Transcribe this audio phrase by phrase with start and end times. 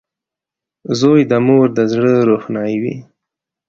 [0.99, 2.95] •زوی د مور د زړۀ روښنایي وي.